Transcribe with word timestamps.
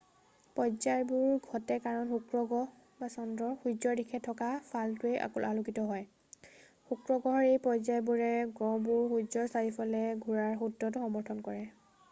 পৰ্যায়বোৰ 0.59 1.33
ঘটে 1.47 1.75
কাৰণ 1.81 2.07
শুক্ৰ 2.13 2.39
গ্ৰহ 2.53 2.61
বা 3.01 3.09
চন্দ্ৰৰ 3.15 3.51
সূৰ্যৰ 3.65 3.99
দিশে 3.99 4.19
থকা 4.27 4.47
ফালটোৱেই 4.69 5.19
আলোকিত 5.51 5.83
হয়। 5.89 6.55
শুক্ৰ 6.87 7.17
গ্ৰহৰ 7.25 7.45
এই 7.49 7.61
পৰ্যায়বোৰে 7.67 8.31
গ্ৰহবোৰ 8.61 9.05
সূৰ্যৰ 9.13 9.53
চাৰিওকাষে 9.57 10.01
ঘূৰাৰ 10.25 10.57
সূত্ৰটো 10.63 11.05
সমৰ্থন 11.05 11.45
কৰে। 11.49 11.61